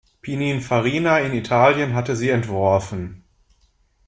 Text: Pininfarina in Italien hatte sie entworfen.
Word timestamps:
Pininfarina 0.23 1.19
in 1.19 1.31
Italien 1.35 1.93
hatte 1.93 2.15
sie 2.15 2.29
entworfen. 2.29 3.23